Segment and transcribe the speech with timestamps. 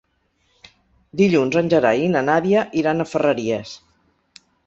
[1.21, 3.77] Dilluns en Gerai i na Nàdia iran a Ferreries.